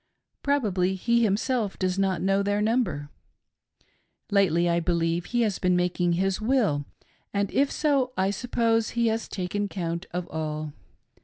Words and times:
Probably 0.41 0.95
he 0.95 1.21
himself 1.23 1.77
does 1.77 1.99
not 1.99 2.23
know 2.23 2.41
their 2.41 2.59
number. 2.59 3.09
Lately, 4.31 4.67
I 4.67 4.79
believe, 4.79 5.25
he 5.25 5.41
has 5.41 5.59
been 5.59 5.75
making 5.75 6.13
his 6.13 6.41
will, 6.41 6.85
and, 7.35 7.51
if 7.53 7.71
so, 7.71 8.11
I 8.17 8.31
suppose 8.31 8.89
he 8.97 9.09
has 9.09 9.27
"taken 9.27 9.67
count 9.67 10.07
of 10.11 10.25
all." 10.29 10.73